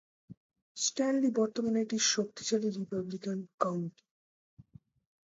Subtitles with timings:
[0.77, 4.03] Stanley বর্তমানে একটি শক্তিশালী রিপাবলিকান কাউন্টি।